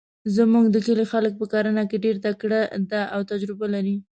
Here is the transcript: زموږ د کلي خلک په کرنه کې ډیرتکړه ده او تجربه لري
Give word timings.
زموږ 0.35 0.65
د 0.71 0.77
کلي 0.85 1.05
خلک 1.11 1.33
په 1.37 1.45
کرنه 1.53 1.83
کې 1.89 2.03
ډیرتکړه 2.05 2.61
ده 2.91 3.01
او 3.13 3.21
تجربه 3.31 3.67
لري 3.75 3.97